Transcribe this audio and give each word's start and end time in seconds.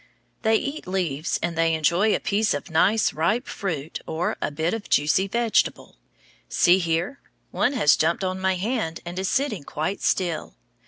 They 0.41 0.55
eat 0.55 0.87
leaves, 0.87 1.37
and 1.43 1.55
they 1.55 1.75
enjoy 1.75 2.15
a 2.15 2.19
piece 2.19 2.55
of 2.55 2.71
nice, 2.71 3.13
ripe 3.13 3.45
fruit, 3.47 3.99
or 4.07 4.35
a 4.41 4.49
bit 4.49 4.73
of 4.73 4.89
juicy 4.89 5.27
vegetable. 5.27 5.95
See 6.49 6.79
here, 6.79 7.19
one 7.51 7.73
has 7.73 7.95
jumped 7.95 8.23
on 8.23 8.39
my 8.39 8.55
hand 8.55 9.01
and 9.05 9.19
is 9.19 9.29
sitting 9.29 9.63
quite 9.63 10.01
still. 10.01 10.55